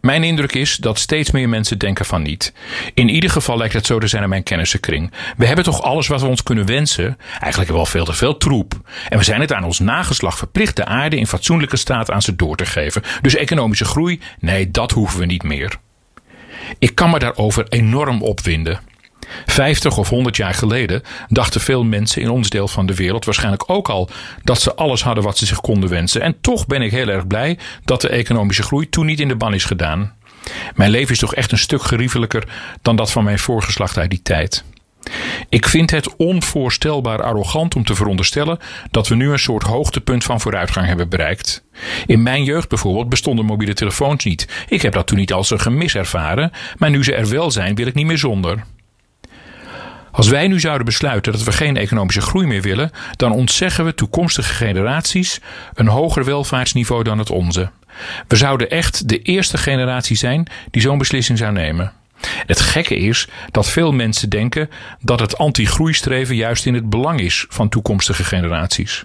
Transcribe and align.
Mijn 0.00 0.24
indruk 0.24 0.52
is 0.52 0.76
dat 0.76 0.98
steeds 0.98 1.30
meer 1.30 1.48
mensen 1.48 1.78
denken 1.78 2.04
van 2.04 2.22
niet. 2.22 2.52
In 2.94 3.08
ieder 3.08 3.30
geval 3.30 3.56
lijkt 3.56 3.74
het 3.74 3.86
zo 3.86 3.98
te 3.98 4.06
zijn 4.06 4.22
in 4.22 4.28
mijn 4.28 4.42
kennissenkring. 4.42 5.12
We 5.36 5.46
hebben 5.46 5.64
toch 5.64 5.82
alles 5.82 6.06
wat 6.06 6.20
we 6.20 6.26
ons 6.26 6.42
kunnen 6.42 6.66
wensen? 6.66 7.18
Eigenlijk 7.40 7.70
wel 7.70 7.86
veel 7.86 8.04
te 8.04 8.12
veel 8.12 8.36
troep. 8.36 8.80
En 9.08 9.18
we 9.18 9.24
zijn 9.24 9.40
het 9.40 9.52
aan 9.52 9.64
ons 9.64 9.78
nageslag 9.78 10.38
verplicht 10.38 10.76
de 10.76 10.84
aarde 10.84 11.16
in 11.16 11.26
fatsoenlijke 11.26 11.76
staat 11.76 12.10
aan 12.10 12.22
ze 12.22 12.36
door 12.36 12.56
te 12.56 12.66
geven. 12.66 13.02
Dus 13.22 13.36
economische 13.36 13.84
groei? 13.84 14.20
Nee, 14.38 14.70
dat 14.70 14.90
hoeven 14.90 15.20
we 15.20 15.26
niet 15.26 15.42
meer. 15.42 15.78
Ik 16.78 16.94
kan 16.94 17.10
me 17.10 17.18
daarover 17.18 17.66
enorm 17.68 18.22
opwinden. 18.22 18.80
50 19.46 19.98
of 19.98 20.08
100 20.08 20.36
jaar 20.36 20.54
geleden 20.54 21.02
dachten 21.28 21.60
veel 21.60 21.84
mensen 21.84 22.22
in 22.22 22.30
ons 22.30 22.50
deel 22.50 22.68
van 22.68 22.86
de 22.86 22.94
wereld 22.94 23.24
waarschijnlijk 23.24 23.70
ook 23.70 23.88
al 23.88 24.10
dat 24.42 24.60
ze 24.60 24.74
alles 24.74 25.02
hadden 25.02 25.24
wat 25.24 25.38
ze 25.38 25.46
zich 25.46 25.60
konden 25.60 25.90
wensen. 25.90 26.22
En 26.22 26.36
toch 26.40 26.66
ben 26.66 26.82
ik 26.82 26.90
heel 26.90 27.08
erg 27.08 27.26
blij 27.26 27.58
dat 27.84 28.00
de 28.00 28.08
economische 28.08 28.62
groei 28.62 28.88
toen 28.88 29.06
niet 29.06 29.20
in 29.20 29.28
de 29.28 29.36
ban 29.36 29.54
is 29.54 29.64
gedaan. 29.64 30.16
Mijn 30.74 30.90
leven 30.90 31.12
is 31.12 31.18
toch 31.18 31.34
echt 31.34 31.52
een 31.52 31.58
stuk 31.58 31.82
geriefelijker 31.82 32.48
dan 32.82 32.96
dat 32.96 33.10
van 33.10 33.24
mijn 33.24 33.38
voorgeslacht 33.38 33.98
uit 33.98 34.10
die 34.10 34.22
tijd. 34.22 34.64
Ik 35.48 35.66
vind 35.66 35.90
het 35.90 36.16
onvoorstelbaar 36.16 37.22
arrogant 37.22 37.76
om 37.76 37.84
te 37.84 37.94
veronderstellen 37.94 38.58
dat 38.90 39.08
we 39.08 39.14
nu 39.14 39.30
een 39.30 39.38
soort 39.38 39.62
hoogtepunt 39.62 40.24
van 40.24 40.40
vooruitgang 40.40 40.86
hebben 40.86 41.08
bereikt. 41.08 41.64
In 42.06 42.22
mijn 42.22 42.44
jeugd 42.44 42.68
bijvoorbeeld 42.68 43.08
bestonden 43.08 43.44
mobiele 43.44 43.74
telefoons 43.74 44.24
niet. 44.24 44.48
Ik 44.68 44.82
heb 44.82 44.92
dat 44.92 45.06
toen 45.06 45.18
niet 45.18 45.32
als 45.32 45.50
een 45.50 45.60
gemis 45.60 45.94
ervaren, 45.94 46.50
maar 46.78 46.90
nu 46.90 47.04
ze 47.04 47.14
er 47.14 47.28
wel 47.28 47.50
zijn, 47.50 47.74
wil 47.74 47.86
ik 47.86 47.94
niet 47.94 48.06
meer 48.06 48.18
zonder. 48.18 48.64
Als 50.10 50.28
wij 50.28 50.48
nu 50.48 50.60
zouden 50.60 50.84
besluiten 50.84 51.32
dat 51.32 51.42
we 51.42 51.52
geen 51.52 51.76
economische 51.76 52.20
groei 52.20 52.46
meer 52.46 52.62
willen, 52.62 52.90
dan 53.16 53.32
ontzeggen 53.32 53.84
we 53.84 53.94
toekomstige 53.94 54.54
generaties 54.54 55.40
een 55.74 55.88
hoger 55.88 56.24
welvaartsniveau 56.24 57.02
dan 57.02 57.18
het 57.18 57.30
onze. 57.30 57.70
We 58.28 58.36
zouden 58.36 58.70
echt 58.70 59.08
de 59.08 59.22
eerste 59.22 59.58
generatie 59.58 60.16
zijn 60.16 60.46
die 60.70 60.82
zo'n 60.82 60.98
beslissing 60.98 61.38
zou 61.38 61.52
nemen. 61.52 61.92
Het 62.46 62.60
gekke 62.60 62.96
is 62.96 63.28
dat 63.50 63.70
veel 63.70 63.92
mensen 63.92 64.28
denken 64.28 64.70
dat 65.00 65.20
het 65.20 65.38
anti-groeistreven 65.38 66.36
juist 66.36 66.66
in 66.66 66.74
het 66.74 66.90
belang 66.90 67.20
is 67.20 67.46
van 67.48 67.68
toekomstige 67.68 68.24
generaties. 68.24 69.04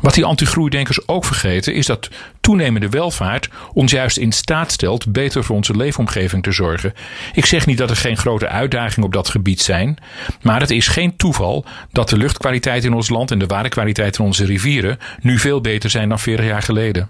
Wat 0.00 0.14
die 0.14 0.24
antigroeidenkers 0.24 1.08
ook 1.08 1.24
vergeten 1.24 1.74
is 1.74 1.86
dat 1.86 2.08
toenemende 2.40 2.88
welvaart 2.88 3.48
ons 3.72 3.92
juist 3.92 4.16
in 4.16 4.32
staat 4.32 4.72
stelt 4.72 5.12
beter 5.12 5.44
voor 5.44 5.56
onze 5.56 5.76
leefomgeving 5.76 6.42
te 6.42 6.52
zorgen. 6.52 6.92
Ik 7.32 7.46
zeg 7.46 7.66
niet 7.66 7.78
dat 7.78 7.90
er 7.90 7.96
geen 7.96 8.16
grote 8.16 8.48
uitdagingen 8.48 9.06
op 9.06 9.12
dat 9.12 9.28
gebied 9.28 9.60
zijn, 9.60 9.98
maar 10.42 10.60
het 10.60 10.70
is 10.70 10.88
geen 10.88 11.16
toeval 11.16 11.64
dat 11.92 12.08
de 12.08 12.16
luchtkwaliteit 12.16 12.84
in 12.84 12.94
ons 12.94 13.08
land 13.08 13.30
en 13.30 13.38
de 13.38 13.46
waterkwaliteit 13.46 14.18
in 14.18 14.24
onze 14.24 14.44
rivieren 14.44 14.98
nu 15.20 15.38
veel 15.38 15.60
beter 15.60 15.90
zijn 15.90 16.08
dan 16.08 16.18
40 16.18 16.46
jaar 16.46 16.62
geleden. 16.62 17.08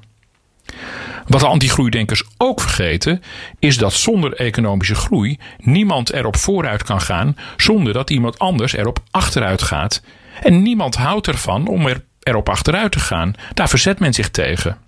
Wat 1.27 1.41
de 1.41 1.47
antigroeidenkers 1.47 2.23
ook 2.37 2.61
vergeten, 2.61 3.23
is 3.59 3.77
dat 3.77 3.93
zonder 3.93 4.35
economische 4.35 4.95
groei 4.95 5.39
niemand 5.59 6.13
erop 6.13 6.37
vooruit 6.37 6.83
kan 6.83 7.01
gaan 7.01 7.37
zonder 7.57 7.93
dat 7.93 8.11
iemand 8.11 8.39
anders 8.39 8.73
erop 8.73 8.99
achteruit 9.11 9.63
gaat. 9.63 10.03
En 10.43 10.63
niemand 10.63 10.95
houdt 10.95 11.27
ervan 11.27 11.67
om 11.67 11.87
er 11.87 12.05
erop 12.25 12.49
achteruit 12.49 12.93
te 12.93 13.01
gaan. 13.01 13.35
Daar 13.55 13.69
verzet 13.69 13.99
men 13.99 14.15
zich 14.15 14.31
tegen. 14.31 14.79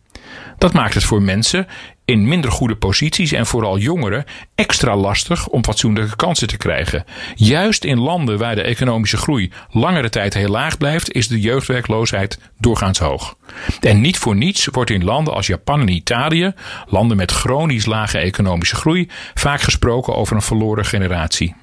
Dat 0.59 0.73
maakt 0.73 0.95
het 0.95 1.05
voor 1.05 1.23
mensen 1.23 1.67
in 2.05 2.29
minder 2.29 2.51
goede 2.51 2.77
posities 2.77 3.33
en 3.33 3.47
vooral 3.47 3.79
jongeren 3.79 4.25
extra 4.55 4.97
lastig 4.97 5.49
om 5.49 5.65
fatsoenlijke 5.65 6.17
kansen 6.17 6.49
te 6.49 6.57
krijgen. 6.57 7.05
Juist 7.35 7.85
in 7.85 7.99
landen 7.99 8.39
waar 8.39 8.55
de 8.55 8.63
economische 8.63 9.17
groei 9.17 9.53
langere 9.71 10.09
tijd 10.09 10.35
heel 10.35 10.49
laag 10.49 10.79
blijft, 10.79 11.13
is 11.13 11.29
de 11.29 11.41
jeugdwerkloosheid 11.41 12.39
doorgaans 12.59 12.99
hoog. 12.99 13.37
En 13.81 14.01
niet 14.01 14.19
voor 14.19 14.37
niets 14.37 14.67
wordt 14.67 14.91
in 14.91 15.05
landen 15.05 15.35
als 15.35 15.47
Japan 15.47 15.81
en 15.81 15.89
Italië, 15.89 16.53
landen 16.87 17.17
met 17.17 17.31
chronisch 17.31 17.87
lage 17.87 18.19
economische 18.19 18.77
groei, 18.77 19.09
vaak 19.35 19.61
gesproken 19.61 20.15
over 20.15 20.37
een 20.37 20.43
verloren 20.43 20.85
generatie. 20.85 21.55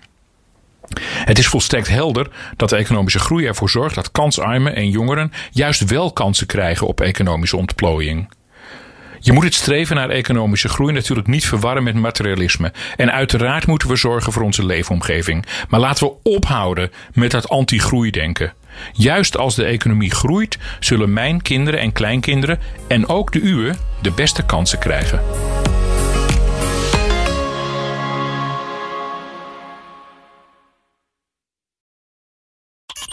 Het 1.02 1.40
is 1.40 1.48
volstrekt 1.48 1.88
helder 1.88 2.28
dat 2.58 2.70
de 2.70 2.76
economische 2.76 3.20
groei 3.20 3.46
ervoor 3.46 3.70
zorgt 3.70 3.96
dat 3.96 4.12
kansarmen 4.12 4.76
en 4.76 4.90
jongeren 4.90 5.32
juist 5.52 5.86
wel 5.86 6.12
kansen 6.12 6.48
krijgen 6.48 6.88
op 6.88 7.02
economische 7.02 7.58
ontplooiing. 7.58 8.28
Je 9.20 9.32
moet 9.32 9.44
het 9.44 9.54
streven 9.54 9.96
naar 9.96 10.10
economische 10.10 10.70
groei 10.70 10.94
natuurlijk 10.94 11.28
niet 11.28 11.46
verwarren 11.46 11.84
met 11.84 11.96
materialisme. 11.96 12.72
En 12.96 13.12
uiteraard 13.12 13.68
moeten 13.68 13.88
we 13.88 13.96
zorgen 13.96 14.34
voor 14.34 14.44
onze 14.44 14.66
leefomgeving. 14.66 15.46
Maar 15.70 15.80
laten 15.80 16.08
we 16.08 16.14
ophouden 16.24 16.92
met 17.14 17.32
dat 17.32 17.50
anti-groeidenken. 17.50 18.54
Juist 18.94 19.38
als 19.38 19.56
de 19.56 19.64
economie 19.64 20.12
groeit, 20.12 20.58
zullen 20.80 21.14
mijn 21.14 21.42
kinderen 21.42 21.80
en 21.80 21.92
kleinkinderen 21.92 22.60
en 22.88 23.08
ook 23.08 23.32
de 23.32 23.42
uwe 23.42 23.76
de 24.02 24.12
beste 24.12 24.44
kansen 24.44 24.80
krijgen. 24.80 25.22